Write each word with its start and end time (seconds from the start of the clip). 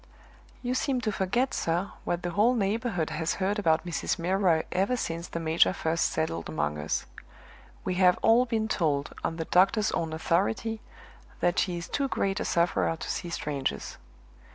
"You 0.63 0.73
seem 0.73 0.99
to 1.01 1.11
forget, 1.11 1.53
sir, 1.53 1.91
what 2.05 2.23
the 2.23 2.31
whole 2.31 2.55
neighborhood 2.55 3.11
has 3.11 3.35
heard 3.35 3.59
about 3.59 3.85
Mrs. 3.85 4.17
Milroy 4.17 4.63
ever 4.71 4.97
since 4.97 5.27
the 5.27 5.39
major 5.39 5.73
first 5.73 6.05
settled 6.05 6.49
among 6.49 6.79
us. 6.79 7.05
We 7.85 7.93
have 8.01 8.17
all 8.23 8.45
been 8.47 8.67
told, 8.67 9.13
on 9.23 9.35
the 9.35 9.45
doctor's 9.45 9.91
own 9.91 10.11
authority, 10.11 10.81
that 11.39 11.59
she 11.59 11.77
is 11.77 11.87
too 11.87 12.07
great 12.07 12.39
a 12.39 12.45
sufferer 12.45 12.95
to 12.95 13.11
see 13.11 13.29
strangers. 13.29 13.97